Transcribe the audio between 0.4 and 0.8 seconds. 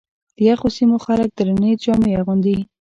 یخو